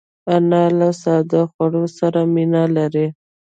انا 0.35 0.63
له 0.79 0.89
ساده 1.03 1.41
خوړو 1.51 1.83
سره 1.97 2.19
مینه 2.33 2.63
لري 2.77 3.07